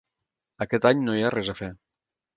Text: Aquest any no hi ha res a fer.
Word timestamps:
Aquest 0.65 0.87
any 0.91 1.05
no 1.09 1.15
hi 1.19 1.27
ha 1.27 1.33
res 1.37 1.53
a 1.55 1.59
fer. 1.63 1.73